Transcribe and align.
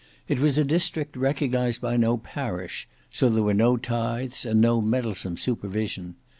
It 0.27 0.39
was 0.39 0.57
a 0.57 0.63
district 0.63 1.15
recognized 1.15 1.79
by 1.79 1.95
no 1.95 2.17
parish; 2.17 2.87
so 3.11 3.29
there 3.29 3.43
were 3.43 3.53
no 3.53 3.77
tithes, 3.77 4.47
and 4.47 4.59
no 4.59 4.81
meddlesome 4.81 5.37
supervision. 5.37 6.15